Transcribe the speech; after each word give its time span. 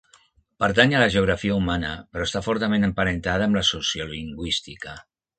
Pertany 0.61 0.93
a 0.93 1.01
la 1.01 1.09
geografia 1.15 1.57
humana 1.57 1.91
però 2.15 2.25
està 2.27 2.41
fortament 2.47 2.87
emparentada 2.87 3.49
amb 3.49 3.59
la 3.59 3.63
sociolingüística. 3.69 4.95